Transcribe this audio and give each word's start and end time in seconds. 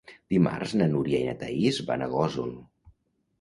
Dimarts 0.35 0.71
na 0.79 0.87
Núria 0.93 1.19
i 1.25 1.27
na 1.27 1.35
Thaís 1.43 1.79
van 1.91 2.05
a 2.07 2.09
Gósol. 2.15 2.51